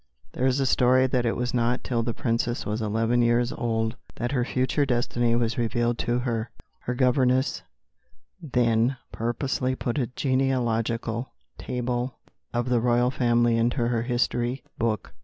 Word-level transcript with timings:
There 0.31 0.47
is 0.47 0.59
a 0.59 0.65
story 0.65 1.05
that 1.05 1.27
it 1.27 1.37
was 1.37 1.53
not 1.53 1.83
till 1.83 2.01
the 2.01 2.11
Princess 2.15 2.65
was 2.65 2.81
eleven 2.81 3.21
years 3.21 3.51
old 3.53 3.95
that 4.15 4.31
her 4.31 4.43
future 4.43 4.83
destiny 4.83 5.35
was 5.35 5.59
revealed 5.59 5.99
to 5.99 6.17
her. 6.17 6.49
Her 6.79 6.95
governess 6.95 7.61
then 8.41 8.97
purposely 9.11 9.75
put 9.75 9.99
a 9.99 10.07
genealogical 10.07 11.29
table 11.59 12.15
of 12.51 12.67
the 12.67 12.79
royal 12.81 13.11
family 13.11 13.57
into 13.57 13.87
her 13.89 14.01
history 14.01 14.63
book. 14.79 15.13